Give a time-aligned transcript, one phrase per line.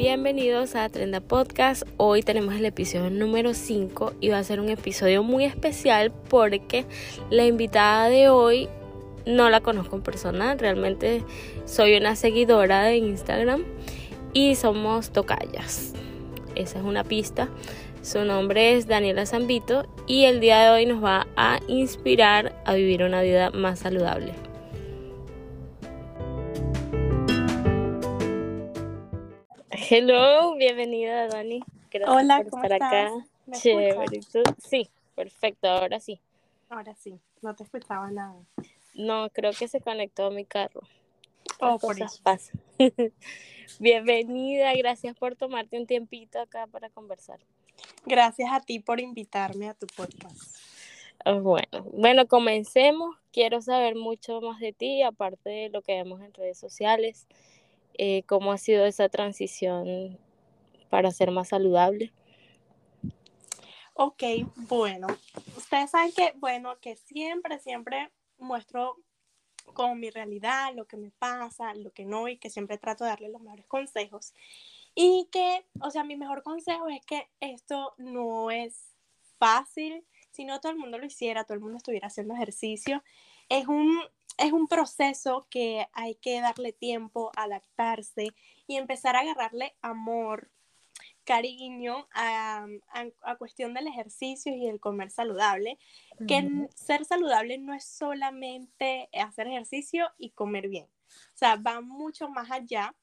[0.00, 1.82] Bienvenidos a Trenda Podcast.
[1.98, 6.86] Hoy tenemos el episodio número 5 y va a ser un episodio muy especial porque
[7.28, 8.70] la invitada de hoy
[9.26, 11.22] no la conozco en persona, realmente
[11.66, 13.62] soy una seguidora de Instagram
[14.32, 15.92] y somos tocayas.
[16.54, 17.50] Esa es una pista.
[18.00, 22.72] Su nombre es Daniela Zambito y el día de hoy nos va a inspirar a
[22.72, 24.32] vivir una vida más saludable.
[29.92, 31.64] Hello, bienvenida Dani.
[31.90, 33.10] Gracias Hola, por ¿cómo estar acá.
[33.50, 34.20] Chévere.
[34.58, 36.20] Sí, perfecto, ahora sí.
[36.68, 38.36] Ahora sí, no te escuchaba nada.
[38.94, 40.82] No, creo que se conectó a mi carro.
[41.58, 42.22] Oh, por eso.
[43.80, 47.40] Bienvenida, gracias por tomarte un tiempito acá para conversar.
[48.06, 50.56] Gracias a ti por invitarme a tu podcast.
[51.24, 53.16] Ah, bueno, bueno, comencemos.
[53.32, 57.26] Quiero saber mucho más de ti, aparte de lo que vemos en redes sociales.
[57.94, 60.18] Eh, cómo ha sido esa transición
[60.88, 62.12] para ser más saludable.
[63.94, 64.22] Ok,
[64.56, 65.08] bueno,
[65.56, 68.96] ustedes saben que, bueno, que siempre, siempre muestro
[69.74, 73.10] como mi realidad, lo que me pasa, lo que no, y que siempre trato de
[73.10, 74.32] darle los mejores consejos.
[74.94, 78.94] Y que, o sea, mi mejor consejo es que esto no es
[79.38, 83.02] fácil, si no todo el mundo lo hiciera, todo el mundo estuviera haciendo ejercicio.
[83.50, 84.00] Es un,
[84.38, 88.28] es un proceso que hay que darle tiempo, adaptarse
[88.66, 90.50] y empezar a agarrarle amor,
[91.24, 92.66] cariño a,
[93.22, 95.78] a, cuestión del ejercicio y el comer saludable,
[96.26, 102.28] que ser saludable no es solamente hacer ejercicio y comer bien, o sea, va mucho
[102.28, 102.94] más allá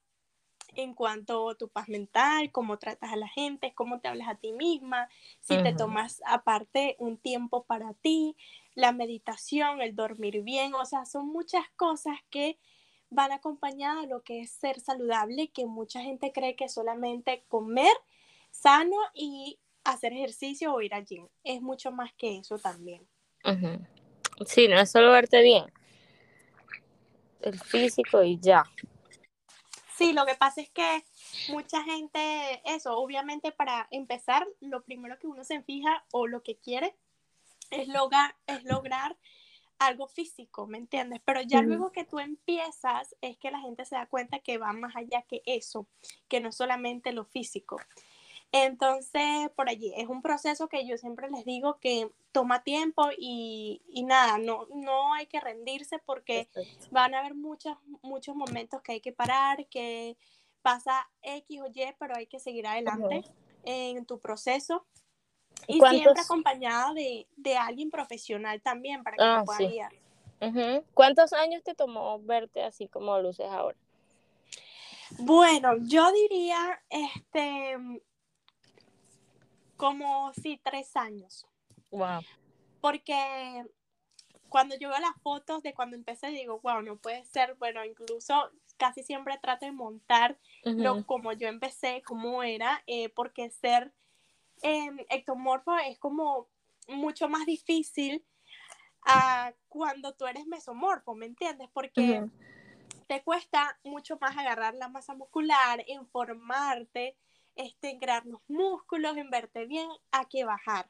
[0.75, 4.35] en cuanto a tu paz mental, cómo tratas a la gente, cómo te hablas a
[4.35, 5.07] ti misma,
[5.39, 8.35] si te tomas aparte un tiempo para ti,
[8.77, 12.59] la meditación, el dormir bien, o sea, son muchas cosas que
[13.09, 17.91] van acompañadas a lo que es ser saludable, que mucha gente cree que solamente comer
[18.51, 21.27] sano y hacer ejercicio o ir al gym.
[21.43, 23.07] Es mucho más que eso también.
[24.45, 25.65] Sí, no es solo verte bien,
[27.41, 28.63] el físico y ya.
[29.95, 31.03] Sí, lo que pasa es que
[31.49, 36.57] mucha gente, eso, obviamente para empezar, lo primero que uno se fija o lo que
[36.57, 36.95] quiere
[37.71, 39.17] es lograr, es lograr
[39.79, 41.21] algo físico, ¿me entiendes?
[41.23, 44.73] Pero ya luego que tú empiezas es que la gente se da cuenta que va
[44.73, 45.87] más allá que eso,
[46.27, 47.77] que no solamente lo físico.
[48.51, 53.81] Entonces, por allí es un proceso que yo siempre les digo que toma tiempo y,
[53.89, 56.47] y nada, no, no hay que rendirse porque
[56.91, 60.17] van a haber muchos, muchos momentos que hay que parar, que
[60.61, 63.23] pasa X o Y, pero hay que seguir adelante
[63.63, 64.85] en tu proceso.
[65.67, 70.83] Y siempre acompañada de, de, alguien profesional también para que te ah, pueda guiar.
[70.93, 73.77] ¿Cuántos años te tomó verte así como luces ahora?
[75.19, 77.77] Bueno, yo diría, este,
[79.75, 81.45] como sí, tres años.
[81.91, 82.21] Wow.
[82.81, 83.65] Porque
[84.49, 88.51] cuando yo veo las fotos de cuando empecé, digo, wow, no puede ser, bueno, incluso
[88.77, 93.91] casi siempre trato de montar lo como yo empecé, cómo era, eh, porque ser
[94.61, 96.47] eh, ectomorfo es como
[96.87, 98.25] mucho más difícil
[99.03, 101.69] a cuando tú eres mesomorfo, ¿me entiendes?
[101.73, 102.25] Porque
[103.07, 107.15] te cuesta mucho más agarrar la masa muscular, informarte,
[107.55, 110.89] este, en crear los músculos, en verte bien, a que bajar.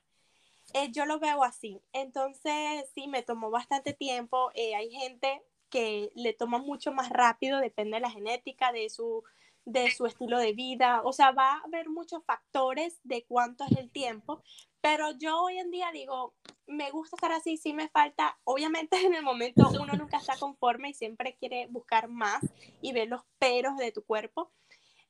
[0.74, 1.82] Eh, yo lo veo así.
[1.94, 4.52] Entonces, sí, me tomó bastante tiempo.
[4.54, 9.24] Eh, hay gente que le toma mucho más rápido, depende de la genética, de su,
[9.68, 11.02] de su estilo de vida.
[11.04, 14.42] O sea, va a haber muchos factores de cuánto es el tiempo.
[14.80, 16.34] Pero yo hoy en día digo,
[16.68, 18.40] me gusta estar así, sí me falta.
[18.46, 22.42] Obviamente en el momento uno nunca está conforme y siempre quiere buscar más
[22.82, 24.52] y ver los peros de tu cuerpo.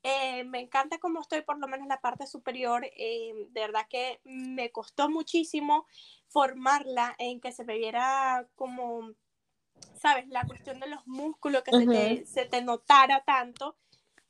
[0.02, 2.84] Eh, me encanta cómo estoy, por lo menos en la parte superior.
[2.98, 5.86] Eh, de verdad que me costó muchísimo
[6.30, 9.12] formarla en que se me viera como,
[10.02, 10.28] ¿sabes?
[10.30, 13.78] La cuestión de los músculos, que se, te, se te notara tanto.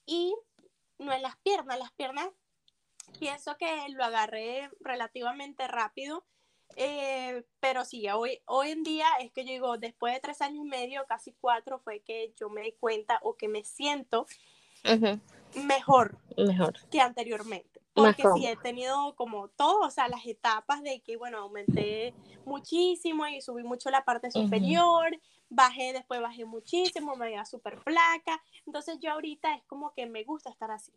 [0.08, 0.36] Y
[0.98, 2.28] no en las piernas, las piernas
[3.20, 6.26] pienso que lo agarré relativamente rápido.
[6.76, 10.66] Eh, pero sí, hoy, hoy en día es que yo digo, después de tres años
[10.66, 14.26] y medio, casi cuatro, fue que yo me di cuenta o que me siento
[15.56, 17.82] mejor, mejor que anteriormente.
[17.94, 22.14] Porque sí he tenido como todo, o sea, las etapas de que, bueno, aumenté
[22.46, 25.18] muchísimo y subí mucho la parte superior,
[25.50, 28.42] bajé, después bajé muchísimo, me veía súper flaca.
[28.66, 30.92] Entonces yo ahorita es como que me gusta estar así.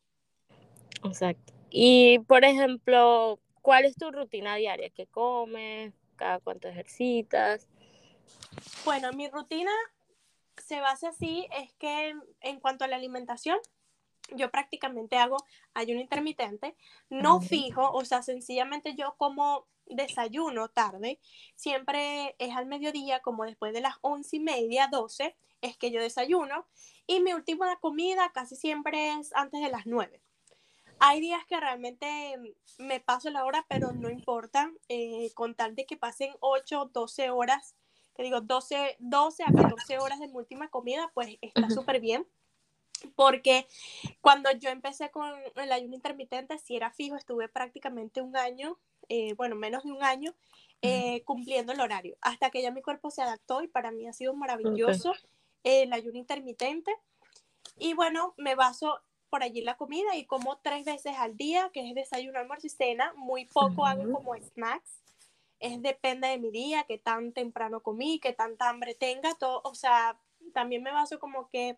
[1.05, 1.52] Exacto.
[1.70, 4.91] Y, por ejemplo, ¿cuál es tu rutina diaria?
[4.91, 5.94] ¿Qué comes?
[6.17, 7.69] ¿Cada cuánto ejercitas?
[8.85, 9.70] Bueno, mi rutina
[10.56, 13.58] se basa así, es que en cuanto a la alimentación,
[14.37, 15.37] yo prácticamente hago
[15.75, 16.76] ayuno intermitente,
[17.08, 21.20] no fijo, o sea, sencillamente yo como desayuno tarde,
[21.54, 26.00] siempre es al mediodía, como después de las once y media, doce, es que yo
[26.00, 26.66] desayuno,
[27.06, 30.22] y mi última comida casi siempre es antes de las nueve.
[30.98, 35.87] Hay días que realmente me paso la hora, pero no importa, eh, con tal de
[35.87, 37.75] que pasen 8, 12 horas,
[38.14, 42.26] que digo 12, 12 a 14 horas de mi última comida, pues está súper bien
[43.16, 43.66] porque
[44.20, 48.78] cuando yo empecé con el ayuno intermitente, si era fijo, estuve prácticamente un año,
[49.10, 50.34] eh, bueno, menos de un año,
[50.82, 54.12] eh, cumpliendo el horario, hasta que ya mi cuerpo se adaptó y para mí ha
[54.12, 55.12] sido maravilloso
[55.64, 56.94] el ayuno intermitente.
[57.76, 61.88] Y bueno, me baso por allí la comida y como tres veces al día, que
[61.88, 65.02] es desayuno, almuerzo y cena, muy poco hago como snacks.
[65.58, 69.74] Es depende de mi día, qué tan temprano comí, qué tanta hambre tenga, todo, o
[69.74, 70.18] sea,
[70.54, 71.76] también me baso como que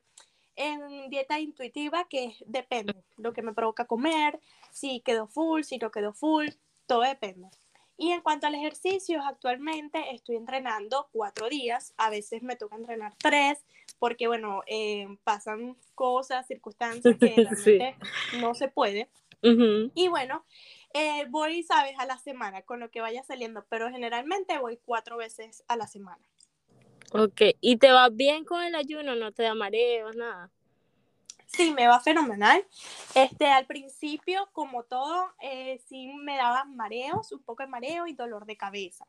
[0.54, 4.38] en dieta intuitiva que depende lo que me provoca comer,
[4.70, 6.48] si quedó full, si no quedó full,
[6.92, 7.48] todo depende.
[7.96, 13.14] Y en cuanto al ejercicio, actualmente estoy entrenando cuatro días, a veces me toca entrenar
[13.16, 13.64] tres,
[13.98, 17.96] porque bueno, eh, pasan cosas, circunstancias que realmente
[18.40, 19.08] no se puede.
[19.42, 20.44] Y bueno,
[20.94, 25.16] eh, voy, sabes, a la semana con lo que vaya saliendo, pero generalmente voy cuatro
[25.16, 26.22] veces a la semana.
[27.12, 29.16] Ok, ¿y te va bien con el ayuno?
[29.16, 30.50] ¿No te da mareos, nada?
[31.54, 32.66] Sí, me va fenomenal.
[33.14, 38.14] Este, al principio, como todo, eh, sí me daban mareos, un poco de mareo y
[38.14, 39.06] dolor de cabeza.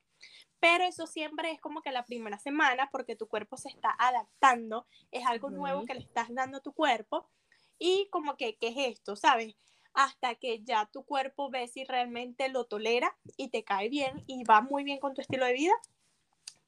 [0.60, 4.86] Pero eso siempre es como que la primera semana, porque tu cuerpo se está adaptando,
[5.12, 7.30] es algo nuevo que le estás dando a tu cuerpo.
[7.80, 9.16] Y como que, ¿qué es esto?
[9.16, 9.56] ¿Sabes?
[9.94, 14.44] Hasta que ya tu cuerpo ve si realmente lo tolera y te cae bien y
[14.44, 15.74] va muy bien con tu estilo de vida,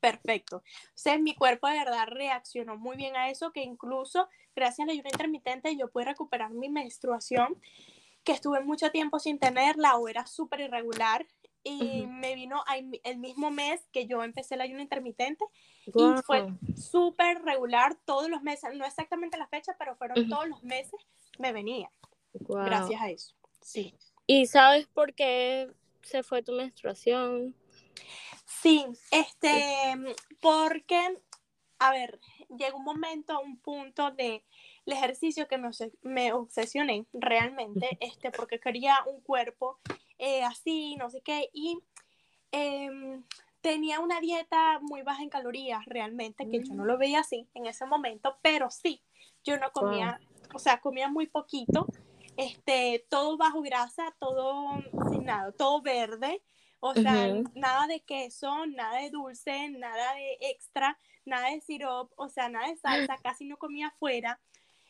[0.05, 0.57] perfecto.
[0.57, 0.61] O
[0.93, 5.09] sea, mi cuerpo de verdad reaccionó muy bien a eso, que incluso gracias al ayuno
[5.11, 7.59] intermitente yo pude recuperar mi menstruación,
[8.23, 11.25] que estuve mucho tiempo sin tenerla o era súper irregular.
[11.63, 12.63] Y me vino
[13.03, 15.43] el mismo mes que yo empecé el ayuno intermitente
[15.87, 20.61] y fue súper regular todos los meses, no exactamente la fecha, pero fueron todos los
[20.61, 20.99] meses
[21.39, 21.89] me venía.
[22.33, 23.33] Gracias a eso.
[23.61, 23.95] Sí.
[24.27, 25.71] ¿Y sabes por qué
[26.03, 27.55] se fue tu menstruación?
[28.65, 29.93] Sí, este,
[30.41, 31.19] porque,
[31.77, 32.19] a ver,
[32.57, 34.43] llegó un momento, un punto de
[34.87, 35.69] el ejercicio que me,
[36.01, 39.77] me obsesioné realmente, este, porque quería un cuerpo
[40.17, 41.77] eh, así, no sé qué, y
[42.51, 43.23] em,
[43.61, 46.87] tenía una dieta muy baja en calorías realmente, que yo no mm.
[46.87, 49.03] lo veía así en ese momento, pero sí,
[49.43, 50.19] yo no comía,
[50.55, 51.85] o sea, comía muy poquito,
[52.35, 54.69] este, todo bajo grasa, todo
[55.11, 56.41] sin nada, todo verde,
[56.89, 62.29] o sea, nada de queso, nada de dulce, nada de extra, nada de sirope, o
[62.29, 64.39] sea, nada de salsa, casi no comía afuera.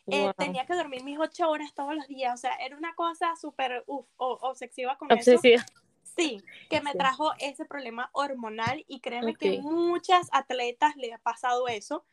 [0.08, 3.34] Eh, tenía que dormir mis ocho horas todos los días, o sea, era una cosa
[3.36, 5.62] súper, uff, obsesiva con Obsesiva.
[5.62, 5.72] eso.
[6.02, 11.66] Sí, que me trajo ese problema hormonal y créeme que muchas atletas le ha pasado
[11.68, 12.06] eso.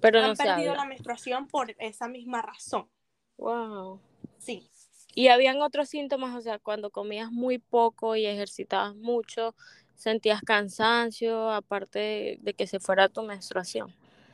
[0.00, 2.88] Pero han perdido la menstruación por esa misma razón.
[3.36, 4.00] Wow.
[4.38, 4.68] Sí.
[5.14, 9.54] Y habían otros síntomas, o sea, cuando comías muy poco y ejercitabas mucho,
[9.94, 13.92] sentías cansancio, aparte de, que se fuera tu menstruación.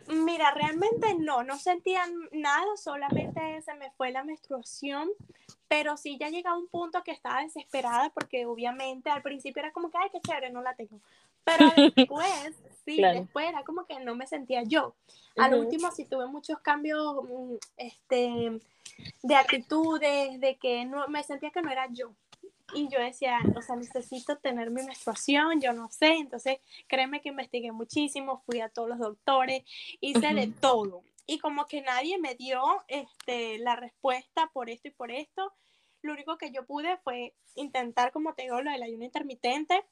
[0.08, 5.10] Mira, realmente no, no sentía nada, solamente se me fue la menstruación,
[5.68, 9.90] pero sí ya llegaba un punto que estaba desesperada porque obviamente al principio era como
[9.90, 10.98] que, ay, qué chévere, no la tengo.
[11.44, 12.54] Pero después,
[12.84, 14.94] sí, después era como que no me sentía yo.
[15.36, 18.60] Al último sí tuve muchos cambios, mm, este,
[19.22, 22.12] de actitudes, de que no, me sentía que no era yo.
[22.74, 26.14] Y yo decía, o sea, necesito tener mi menstruación, yo no sé.
[26.14, 29.62] Entonces, créeme que investigué muchísimo, fui a todos los doctores,
[30.00, 31.02] hice de todo.
[31.26, 35.52] Y como que nadie me dio este, la respuesta por esto y por esto,
[36.02, 39.84] lo único que yo pude fue intentar, como te digo, lo del ayuno intermitente.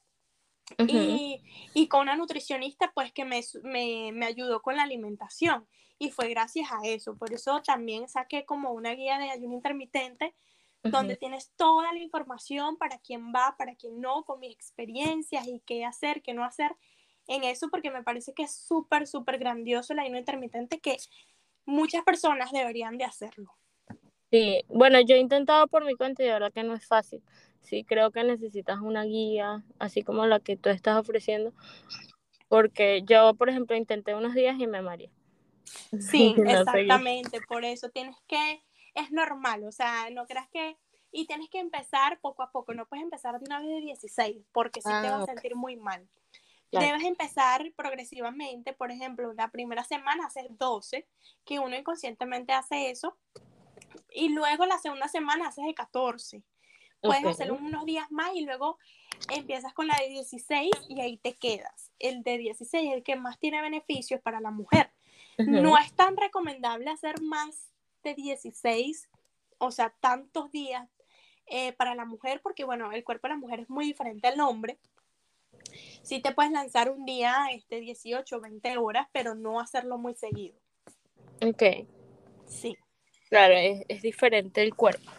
[0.77, 1.41] Y,
[1.73, 6.29] y, con una nutricionista, pues que me, me, me ayudó con la alimentación y fue
[6.29, 7.15] gracias a eso.
[7.17, 10.35] Por eso también saqué como una guía de ayuno intermitente
[10.83, 15.61] donde tienes toda la información para quién va, para quién no, con mis experiencias y
[15.65, 16.71] qué hacer, qué no hacer
[17.27, 20.97] en eso, porque me parece que es súper, súper grandioso el ayuno intermitente que
[21.65, 23.53] muchas personas deberían de hacerlo.
[24.31, 27.21] Sí, bueno, yo he intentado por mi cuenta y de verdad que no es fácil.
[27.61, 31.53] Sí, creo que necesitas una guía, así como la que tú estás ofreciendo,
[32.47, 35.11] porque yo, por ejemplo, intenté unos días y me mareé.
[35.99, 38.63] Sí, exactamente, por eso tienes que,
[38.95, 40.77] es normal, o sea, no creas que,
[41.11, 44.45] y tienes que empezar poco a poco, no puedes empezar de una vez de 16,
[44.51, 46.07] porque si te vas a ah, sentir muy mal.
[46.69, 51.07] Debes empezar progresivamente, por ejemplo, la primera semana haces 12,
[51.45, 53.17] que uno inconscientemente hace eso,
[54.11, 56.43] y luego la segunda semana haces de 14.
[57.01, 58.77] Puedes hacer unos días más y luego
[59.33, 61.91] empiezas con la de 16 y ahí te quedas.
[61.99, 64.91] El de 16 es el que más tiene beneficios para la mujer.
[65.37, 67.71] No es tan recomendable hacer más
[68.03, 69.09] de 16,
[69.59, 70.89] o sea, tantos días
[71.45, 74.39] eh, para la mujer, porque bueno, el cuerpo de la mujer es muy diferente al
[74.39, 74.79] hombre.
[76.01, 80.57] Sí te puedes lanzar un día este, 18 20 horas, pero no hacerlo muy seguido.
[81.45, 81.87] Ok.
[82.47, 82.75] Sí.
[83.29, 85.11] Claro, es, es diferente el cuerpo.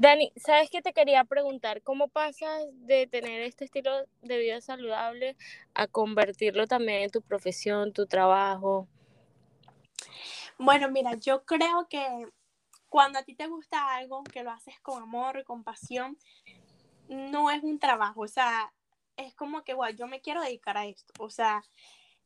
[0.00, 1.82] Dani, ¿sabes qué te quería preguntar?
[1.82, 3.90] ¿Cómo pasas de tener este estilo
[4.22, 5.36] de vida saludable
[5.74, 8.86] a convertirlo también en tu profesión, tu trabajo?
[10.56, 12.28] Bueno, mira, yo creo que
[12.88, 16.16] cuando a ti te gusta algo, que lo haces con amor y con pasión,
[17.08, 18.72] no es un trabajo, o sea,
[19.16, 21.64] es como que, bueno, yo me quiero dedicar a esto, o sea,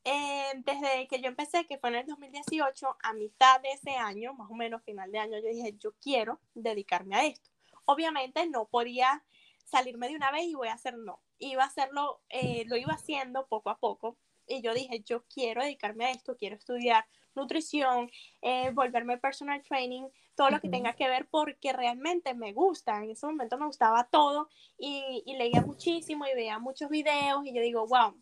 [0.04, 4.34] eh, desde que yo empecé, que fue en el 2018, a mitad de ese año,
[4.34, 7.51] más o menos final de año, yo dije, yo quiero dedicarme a esto.
[7.84, 9.24] Obviamente no podía
[9.64, 11.20] salirme de una vez y voy a hacer no.
[11.38, 14.16] Iba a hacerlo, eh, lo iba haciendo poco a poco.
[14.46, 18.10] Y yo dije, yo quiero dedicarme a esto, quiero estudiar nutrición,
[18.42, 23.02] eh, volverme personal training, todo lo que tenga que ver porque realmente me gusta.
[23.02, 24.48] En ese momento me gustaba todo
[24.78, 28.14] y, y leía muchísimo y veía muchos videos y yo digo, wow,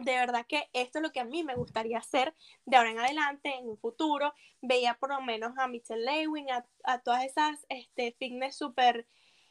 [0.00, 2.34] de verdad que esto es lo que a mí me gustaría hacer
[2.64, 4.32] de ahora en adelante, en un futuro.
[4.60, 6.46] Veía por lo menos a Michelle Lewin,
[6.84, 9.06] a, todas esas este, fitness súper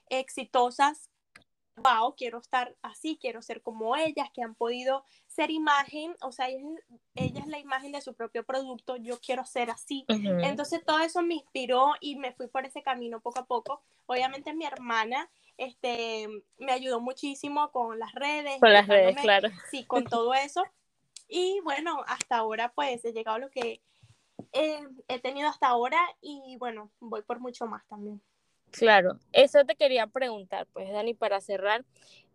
[0.09, 1.09] exitosas.
[1.75, 6.47] Wow, quiero estar así, quiero ser como ellas, que han podido ser imagen, o sea,
[6.49, 6.77] ella,
[7.15, 10.05] es la imagen de su propio producto, yo quiero ser así.
[10.07, 13.81] Entonces todo eso me inspiró y me fui por ese camino poco a poco.
[14.05, 18.59] Obviamente mi hermana este, me ayudó muchísimo con las redes.
[18.59, 19.49] Con las redes, claro.
[19.69, 20.63] Sí, con todo eso.
[21.27, 23.81] Y bueno, hasta ahora pues he llegado a lo que
[24.51, 28.21] he tenido hasta ahora y bueno, voy por mucho más también.
[28.73, 31.85] Claro, eso te quería preguntar, pues Dani, para cerrar,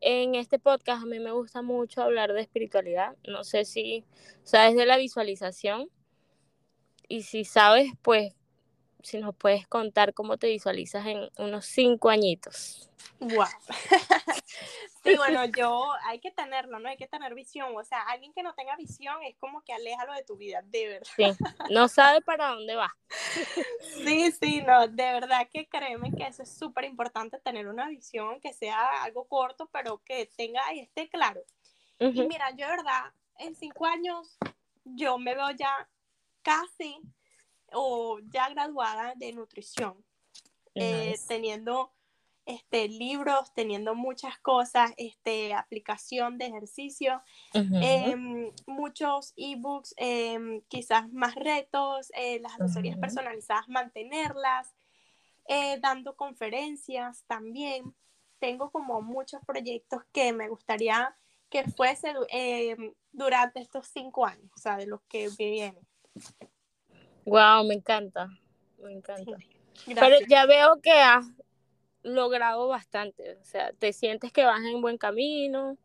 [0.00, 4.04] en este podcast a mí me gusta mucho hablar de espiritualidad, no sé si
[4.44, 5.90] sabes de la visualización
[7.08, 8.36] y si sabes, pues
[9.02, 12.90] si nos puedes contar cómo te visualizas en unos cinco añitos.
[13.20, 13.46] Wow.
[15.04, 16.88] sí, bueno, yo hay que tenerlo, ¿no?
[16.88, 17.76] Hay que tener visión.
[17.76, 20.88] O sea, alguien que no tenga visión es como que aléjalo de tu vida, de
[20.88, 21.10] verdad.
[21.16, 22.94] Sí, no sabe para dónde va.
[24.04, 28.40] sí, sí, no, de verdad que créeme que eso es súper importante, tener una visión
[28.40, 31.42] que sea algo corto, pero que tenga y esté claro.
[32.00, 34.38] Y mira, yo de verdad, en cinco años,
[34.84, 35.88] yo me veo ya
[36.42, 37.00] casi
[37.72, 40.04] o ya graduada de nutrición,
[40.74, 41.92] eh, teniendo
[42.48, 47.22] este, libros, teniendo muchas cosas, este, aplicación de ejercicio,
[47.52, 54.74] em, muchos ebooks, eh, quizás más retos, eh, las asesorías personalizadas, mantenerlas,
[55.46, 57.94] eh, dando conferencias también.
[58.38, 61.14] Tengo como muchos proyectos que me gustaría
[61.50, 62.14] que fuese
[63.12, 65.86] durante estos cinco años, o sea, de los que vienen.
[67.28, 68.28] Wow, me encanta,
[68.78, 69.38] me encanta.
[69.86, 71.26] Pero ya veo que has
[72.02, 75.76] logrado bastante, o sea, te sientes que vas en buen camino.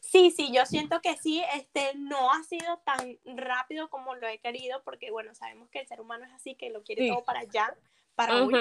[0.00, 4.38] Sí, sí, yo siento que sí, este, no ha sido tan rápido como lo he
[4.38, 7.40] querido, porque bueno, sabemos que el ser humano es así, que lo quiere todo para
[7.40, 7.74] allá,
[8.14, 8.54] para hoy.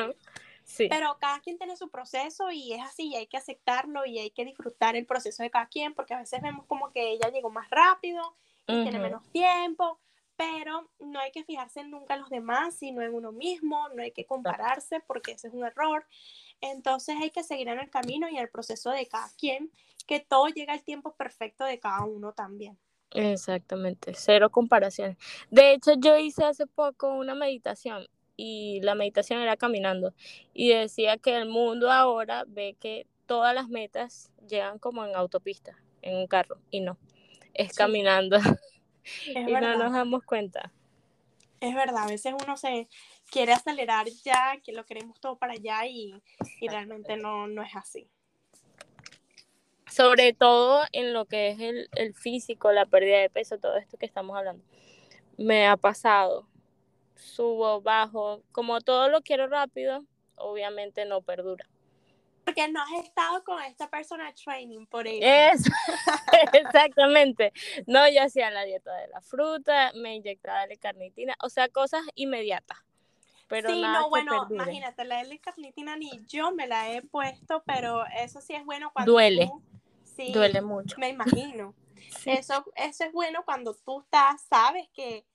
[0.63, 0.87] Sí.
[0.89, 4.31] Pero cada quien tiene su proceso y es así, y hay que aceptarlo y hay
[4.31, 7.49] que disfrutar el proceso de cada quien, porque a veces vemos como que ella llegó
[7.49, 9.99] más rápido y tiene menos tiempo,
[10.43, 14.11] pero no hay que fijarse nunca en los demás, sino en uno mismo, no hay
[14.11, 16.05] que compararse porque ese es un error.
[16.59, 19.71] Entonces hay que seguir en el camino y en el proceso de cada quien,
[20.05, 22.77] que todo llega al tiempo perfecto de cada uno también.
[23.11, 25.17] Exactamente, cero comparación.
[25.49, 30.13] De hecho, yo hice hace poco una meditación y la meditación era caminando
[30.53, 35.77] y decía que el mundo ahora ve que todas las metas llegan como en autopista,
[36.01, 36.97] en un carro, y no,
[37.53, 38.39] es caminando.
[39.27, 40.71] y no nos damos cuenta.
[41.59, 42.89] Es verdad, a veces uno se
[43.31, 46.13] quiere acelerar ya, que lo queremos todo para allá y,
[46.61, 48.07] realmente no, no es así.
[49.89, 53.97] Sobre todo en lo que es el, el físico, la pérdida de peso, todo esto
[53.97, 54.63] que estamos hablando.
[55.37, 56.47] Me ha pasado,
[57.15, 60.03] subo, bajo, como todo lo quiero rápido,
[60.35, 61.65] obviamente no perdura.
[62.43, 65.23] Porque no has estado con esta persona training por eso.
[66.53, 67.53] exactamente.
[67.87, 72.77] No, yo hacía la dieta de la fruta, me inyectaba L-carnitina, o sea, cosas inmediatas.
[73.47, 78.41] Pero sí, no, bueno, imagínate, la L-carnitina ni yo me la he puesto, pero eso
[78.41, 79.51] sí es bueno cuando Duele.
[80.03, 80.97] sí, Duele mucho.
[80.97, 81.73] Me imagino.
[82.25, 85.25] Eso, eso es bueno cuando tú estás, sabes que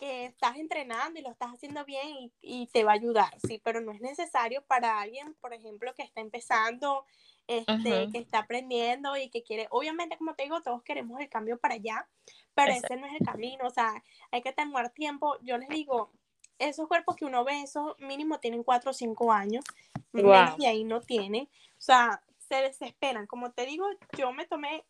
[0.00, 3.60] que estás entrenando y lo estás haciendo bien y, y, te va a ayudar, sí,
[3.62, 7.04] pero no es necesario para alguien, por ejemplo, que está empezando,
[7.46, 11.58] este, que está aprendiendo y que quiere, obviamente, como te digo, todos queremos el cambio
[11.58, 12.08] para allá,
[12.54, 16.10] pero ese no es el camino, o sea, hay que tener tiempo, yo les digo,
[16.58, 19.66] esos cuerpos que uno ve, esos mínimo tienen 4 o 5 años,
[20.14, 24.82] y ahí no tienen, o sea, se desesperan, como te digo, yo me tomé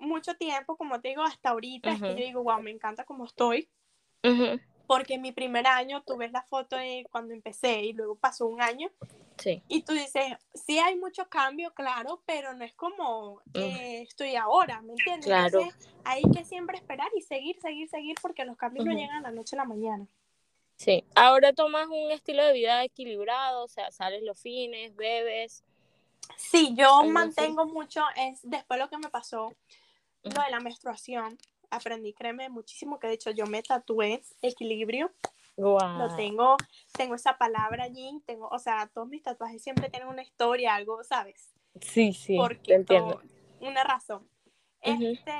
[0.00, 3.26] mucho tiempo, como te digo, hasta ahorita, es que yo digo, wow, me encanta como
[3.26, 3.68] estoy,
[4.86, 8.46] porque en mi primer año tú ves la foto de cuando empecé y luego pasó
[8.46, 8.90] un año.
[9.38, 9.62] Sí.
[9.66, 14.82] Y tú dices, sí hay mucho cambio, claro, pero no es como eh, estoy ahora,
[14.82, 15.26] ¿me entiendes?
[15.26, 15.60] Claro.
[15.60, 19.30] Entonces hay que siempre esperar y seguir, seguir, seguir, porque los cambios no llegan a
[19.30, 20.06] la noche a la mañana.
[20.76, 25.64] Sí, ahora tomas un estilo de vida equilibrado, o sea, sales los fines, bebes.
[26.36, 29.54] Sí, yo mantengo mucho, es después lo que me pasó,
[30.22, 31.38] lo de la menstruación,
[31.72, 35.12] aprendí, créeme, muchísimo, que de hecho yo me tatué equilibrio.
[35.56, 35.98] Wow.
[35.98, 36.56] Lo tengo,
[36.92, 41.02] tengo esa palabra allí, tengo, o sea, todos mis tatuajes siempre tienen una historia, algo,
[41.04, 41.52] ¿sabes?
[41.80, 43.20] Sí, sí, Porque entiendo.
[43.60, 44.28] una razón.
[44.80, 45.32] Este,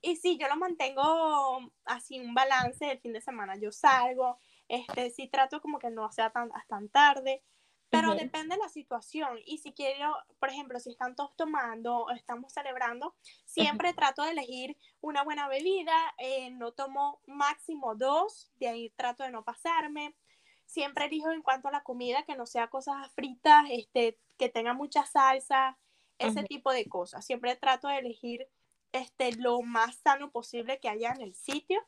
[0.00, 3.56] y sí, yo lo mantengo así un balance el fin de semana.
[3.56, 7.42] Yo salgo, este, sí trato como que no sea tan, tan tarde,
[7.90, 9.38] pero depende de la situación.
[9.46, 13.14] Y si quiero, por ejemplo, si están todos tomando o estamos celebrando,
[13.44, 15.94] siempre trato de elegir una buena bebida.
[16.18, 20.14] Eh, no tomo máximo dos, de ahí trato de no pasarme.
[20.66, 24.74] Siempre elijo en cuanto a la comida que no sea cosas fritas, este, que tenga
[24.74, 25.78] mucha salsa,
[26.18, 27.24] ese tipo de cosas.
[27.24, 28.48] Siempre trato de elegir
[28.92, 31.84] este, lo más sano posible que haya en el sitio.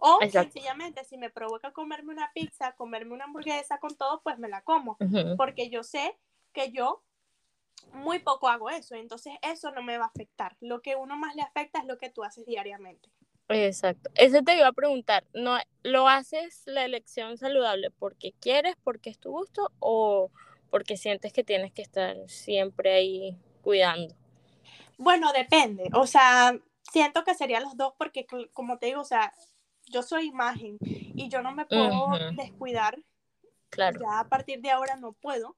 [0.00, 4.48] O sencillamente, si me provoca comerme una pizza, comerme una hamburguesa con todo, pues me
[4.48, 4.96] la como.
[5.36, 6.16] Porque yo sé
[6.52, 7.02] que yo
[7.92, 8.94] muy poco hago eso.
[8.94, 10.56] Entonces, eso no me va a afectar.
[10.60, 13.10] Lo que uno más le afecta es lo que tú haces diariamente.
[13.48, 14.10] Exacto.
[14.14, 15.24] Eso te iba a preguntar.
[15.34, 20.30] ¿No, ¿Lo haces la elección saludable porque quieres, porque es tu gusto o
[20.70, 24.14] porque sientes que tienes que estar siempre ahí cuidando?
[24.96, 25.90] Bueno, depende.
[25.92, 26.58] O sea,
[26.90, 29.32] siento que serían los dos porque, como te digo, o sea,
[29.86, 32.98] yo soy imagen y yo no me puedo descuidar.
[33.70, 34.00] Claro.
[34.00, 35.56] Ya a partir de ahora no puedo.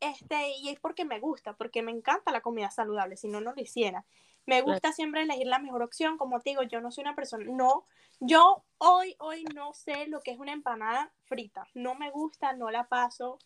[0.00, 3.54] Este, y es porque me gusta, porque me encanta la comida saludable, si no, no
[3.54, 4.04] lo hiciera.
[4.44, 7.44] Me gusta siempre elegir la mejor opción, como te digo, yo no soy una persona,
[7.48, 7.84] no,
[8.20, 12.70] yo hoy, hoy no sé lo que es una empanada frita, no me gusta, no
[12.70, 13.38] la paso.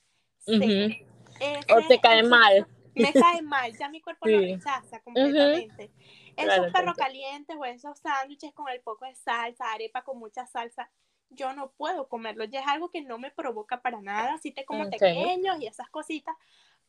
[0.46, 5.90] o te cae mal me cae mal, ya mi cuerpo lo rechaza completamente.
[6.36, 10.90] Esos perros calientes o esos sándwiches con el poco de salsa, arepa con mucha salsa,
[11.30, 12.44] yo no puedo comerlo.
[12.44, 14.38] Ya es algo que no me provoca para nada.
[14.38, 16.34] Sí te como pequeños y esas cositas,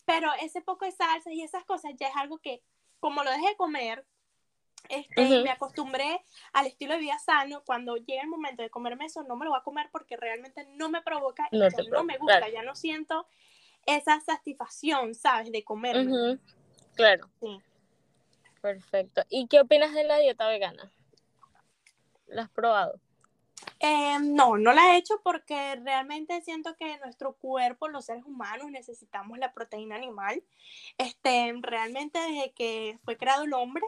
[0.06, 2.64] pero ese poco de salsa y esas cosas ya es algo que,
[3.00, 4.06] como lo dejé de comer,
[4.90, 6.24] este, me acostumbré
[6.54, 7.64] al estilo de vida sano.
[7.66, 10.66] Cuando llega el momento de comerme eso, no me lo voy a comer porque realmente
[10.76, 12.50] no me provoca y no, no me gusta.
[12.50, 13.28] Ya no siento
[13.86, 15.52] esa satisfacción, ¿sabes?
[15.52, 16.08] De comer.
[16.96, 17.30] Claro.
[17.40, 17.60] Sí.
[18.62, 19.24] Perfecto.
[19.30, 20.92] ¿Y qué opinas de la dieta vegana?
[22.28, 23.00] ¿La has probado?
[23.80, 28.70] Eh, no, no la he hecho porque realmente siento que nuestro cuerpo, los seres humanos,
[28.70, 30.44] necesitamos la proteína animal.
[30.98, 33.86] Este, realmente desde que fue creado el hombre,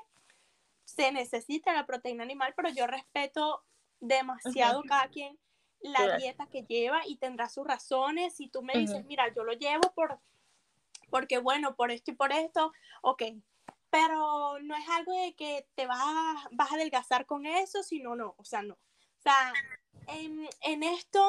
[0.85, 3.63] se necesita la proteína animal, pero yo respeto
[3.99, 5.37] demasiado cada quien
[5.79, 8.35] la dieta que lleva y tendrá sus razones.
[8.35, 10.19] Si tú me dices, mira, yo lo llevo por,
[11.09, 13.23] porque bueno, por esto y por esto, ok.
[13.93, 18.15] Pero no es algo de que te vas a, vas a adelgazar con eso, sino
[18.15, 18.73] no, o sea, no.
[18.73, 19.53] O sea,
[20.07, 21.23] en, en esto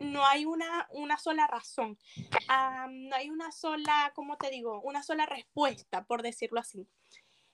[0.00, 1.96] no hay una, una sola razón,
[2.48, 4.80] no hay una sola, ¿cómo te digo?
[4.82, 6.88] Una sola respuesta, por decirlo así.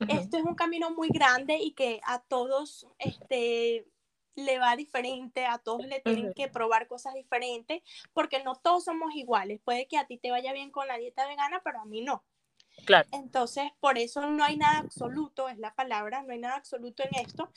[0.09, 3.87] Esto es un camino muy grande y que a todos, este,
[4.35, 7.83] le va diferente, a todos le tienen que probar cosas diferentes,
[8.15, 9.61] porque no todos somos iguales.
[9.63, 12.25] Puede que a ti te vaya bien con la dieta vegana, pero a mí no.
[12.85, 13.09] Claro.
[13.13, 17.15] Entonces, por eso no hay nada absoluto, es la palabra, no hay nada absoluto en
[17.25, 17.51] esto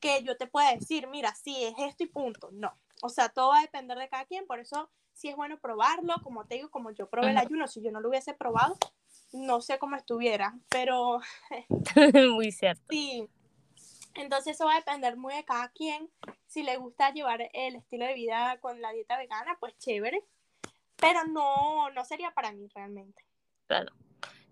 [0.00, 2.50] que yo te pueda decir, mira, sí, es esto y punto.
[2.52, 2.72] No.
[3.02, 6.14] O sea, todo va a depender de cada quien, por eso sí es bueno probarlo,
[6.22, 8.76] como te digo, como yo probé el ayuno, si yo no lo hubiese probado,
[9.32, 11.20] no sé cómo estuviera, pero...
[12.34, 12.84] Muy cierto.
[12.90, 13.28] Sí,
[14.14, 16.10] entonces eso va a depender muy de cada quien.
[16.46, 20.24] Si le gusta llevar el estilo de vida con la dieta vegana, pues chévere.
[20.96, 23.24] Pero no, no sería para mí realmente.
[23.66, 23.92] Claro.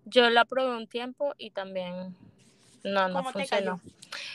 [0.09, 2.15] Yo la probé un tiempo y también
[2.83, 3.81] no, no funcionó.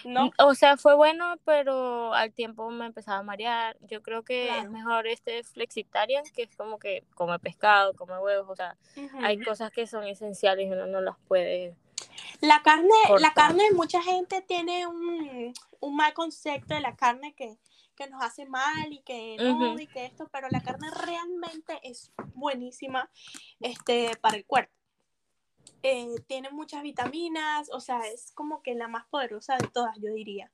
[0.04, 0.30] ¿No?
[0.38, 3.76] O sea, fue bueno, pero al tiempo me empezaba a marear.
[3.80, 8.48] Yo creo que es mejor este flexitarian, que es como que come pescado, come huevos,
[8.50, 8.76] o sea,
[9.22, 11.74] hay cosas que son esenciales y uno no las puede
[12.40, 15.54] la carne, la carne, mucha gente tiene un,
[15.94, 17.56] mal concepto de la carne que,
[17.94, 22.12] que nos hace mal y que no, y que esto, pero la carne realmente es
[22.34, 23.10] buenísima
[23.60, 24.72] este, para el cuerpo.
[25.82, 30.12] Eh, tiene muchas vitaminas, o sea, es como que la más poderosa de todas, yo
[30.12, 30.52] diría.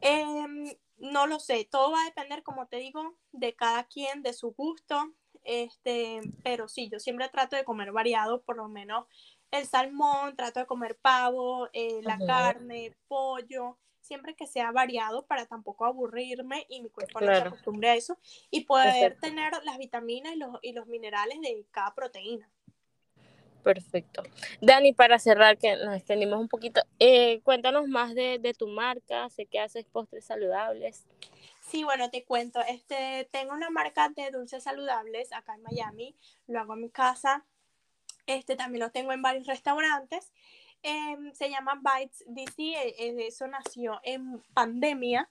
[0.00, 4.32] Em, no lo sé, todo va a depender, como te digo, de cada quien, de
[4.32, 5.12] su gusto,
[5.44, 9.06] este, pero sí, yo siempre trato de comer variado, por lo menos
[9.50, 15.46] el salmón, trato de comer pavo, eh, la carne, pollo, siempre que sea variado para
[15.46, 18.18] tampoco aburrirme y mi cuerpo no se acostumbre a eso
[18.50, 22.50] y poder tener las vitaminas y los, y los minerales de cada proteína.
[23.62, 24.22] Perfecto.
[24.60, 29.28] Dani, para cerrar, que nos extendimos un poquito, eh, cuéntanos más de, de, tu marca,
[29.28, 31.04] sé que haces postres saludables.
[31.60, 36.14] Sí, bueno, te cuento, este, tengo una marca de dulces saludables acá en Miami,
[36.46, 37.44] lo hago en mi casa,
[38.26, 40.32] este también lo tengo en varios restaurantes,
[40.82, 45.30] em, se llama Bites DC, e, e, eso nació en pandemia,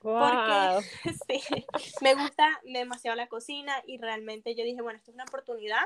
[0.00, 0.80] porque
[1.28, 1.42] sí,
[2.00, 5.82] me gusta demasiado la cocina y realmente yo dije, bueno, esto es una oportunidad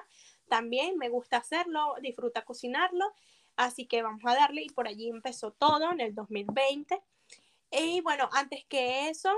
[0.49, 3.13] también, me gusta hacerlo, disfruta cocinarlo,
[3.57, 7.01] así que vamos a darle y por allí empezó todo en el 2020.
[7.71, 9.31] Y bueno, antes que eso,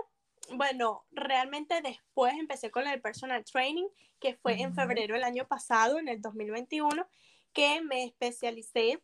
[0.52, 3.86] bueno, realmente después empecé con el personal training,
[4.20, 7.06] que fue en febrero del año pasado, en el 2021,
[7.52, 9.02] que me especialicé,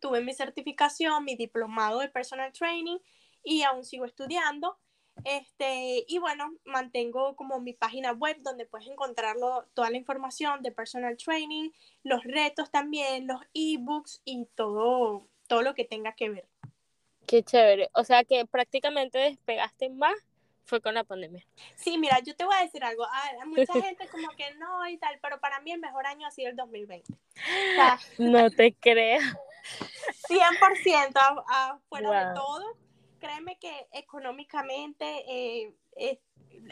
[0.00, 2.98] tuve mi certificación, mi diplomado de personal training
[3.42, 4.78] y aún sigo estudiando.
[5.24, 10.72] Este, y bueno, mantengo como mi página web donde puedes encontrarlo, toda la información de
[10.72, 11.70] personal training,
[12.02, 16.48] los retos también, los ebooks y todo, todo lo que tenga que ver.
[17.26, 17.88] Qué chévere.
[17.94, 20.14] O sea que prácticamente despegaste más
[20.64, 21.44] fue con la pandemia.
[21.76, 23.04] Sí, mira, yo te voy a decir algo.
[23.10, 26.30] Hay mucha gente como que no y tal, pero para mí el mejor año ha
[26.30, 27.12] sido el 2020.
[28.18, 29.20] no te creo.
[30.28, 32.76] 100% afuera de todo
[33.22, 35.72] créeme que económicamente, eh,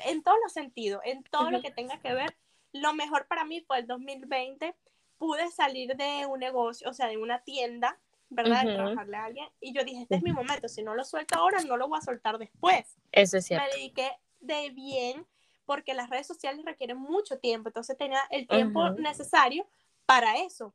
[0.04, 2.36] en todos los sentidos, en todo lo que tenga que ver,
[2.72, 4.74] lo mejor para mí fue el 2020.
[5.16, 7.98] Pude salir de un negocio, o sea, de una tienda,
[8.30, 8.64] ¿verdad?
[8.64, 9.48] De trabajarle a alguien.
[9.60, 10.68] Y yo dije, este es mi momento.
[10.68, 12.96] Si no lo suelto ahora, no lo voy a soltar después.
[13.12, 13.66] Eso es cierto.
[13.66, 14.10] Me dediqué
[14.40, 15.26] de bien
[15.66, 17.68] porque las redes sociales requieren mucho tiempo.
[17.68, 19.68] Entonces tenía el tiempo necesario
[20.06, 20.74] para eso.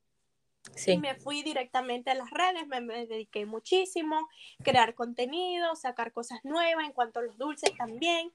[0.88, 4.28] Y me fui directamente a las redes, me, dediqué muchísimo,
[4.63, 8.32] crear contenido, sacar cosas nuevas en cuanto a los dulces también.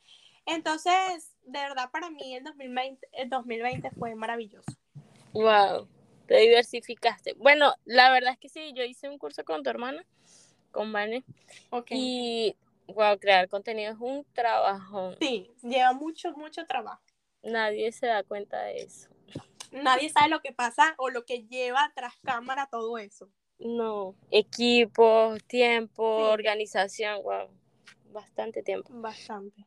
[0.46, 4.72] Entonces, de verdad, para mí el 2020, el 2020 fue maravilloso.
[5.32, 5.88] Wow,
[6.26, 7.34] te diversificaste.
[7.34, 10.04] Bueno, la verdad es que sí, yo hice un curso con tu hermana,
[10.70, 11.24] con Vane.
[11.70, 11.98] Okay.
[11.98, 12.56] Y,
[12.92, 15.14] wow, crear contenido es un trabajo.
[15.20, 17.02] Sí, lleva mucho, mucho trabajo.
[17.42, 19.08] Nadie se da cuenta de eso
[19.70, 23.28] nadie sabe lo que pasa o lo que lleva tras cámara todo eso.
[23.58, 27.48] No, equipo, tiempo, organización, wow,
[28.12, 28.88] bastante tiempo.
[28.92, 29.66] Bastante.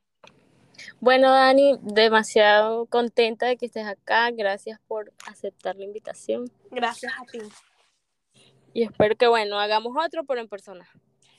[0.99, 4.31] Bueno, Dani, demasiado contenta de que estés acá.
[4.31, 6.51] Gracias por aceptar la invitación.
[6.71, 7.39] Gracias a ti.
[8.73, 10.89] Y espero que, bueno, hagamos otro, pero en persona.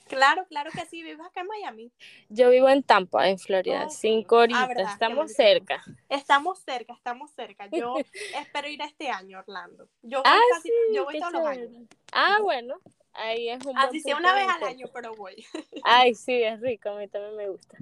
[0.07, 1.03] Claro, claro que sí.
[1.03, 1.93] ¿Vives acá en Miami?
[2.29, 3.89] Yo vivo en Tampa, en Florida.
[3.89, 4.69] Cinco horitas.
[4.77, 5.83] Ah, estamos cerca.
[6.09, 7.69] Estamos cerca, estamos cerca.
[7.71, 7.95] Yo
[8.39, 9.89] espero ir este año, Orlando.
[10.03, 11.71] Yo voy, ah, casi, yo voy todos los años.
[12.13, 12.77] Ah, bueno.
[13.15, 15.45] Ahí es un Así sea una vez al año, pero voy.
[15.85, 16.91] Ay, sí, es rico.
[16.91, 17.79] A mí también me gusta.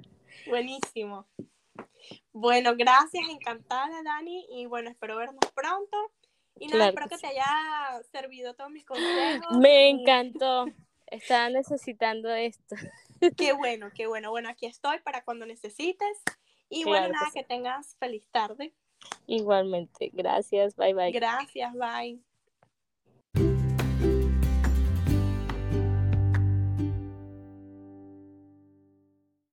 [0.47, 1.27] Buenísimo.
[2.31, 3.27] Bueno, gracias.
[3.29, 4.45] Encantada, Dani.
[4.49, 6.11] Y bueno, espero vernos pronto.
[6.59, 9.57] Y nada, espero que, te haya servido todos mis consejos.
[9.57, 10.65] Me encantó.
[11.13, 12.75] Estaba necesitando esto.
[13.37, 14.31] Qué bueno, qué bueno.
[14.31, 16.17] Bueno, aquí estoy para cuando necesites.
[16.69, 18.73] Y bueno, nada, que tengas feliz tarde.
[19.27, 20.09] Igualmente.
[20.11, 20.75] Gracias.
[20.75, 21.11] Bye bye.
[21.11, 21.73] Gracias.
[21.73, 22.21] Bye.